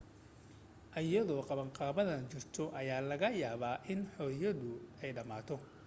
[1.01, 4.69] iyada oo qabanqaabadan jirto, ayaa laga yaabaa in xorriyadu
[5.17, 5.55] dhammaato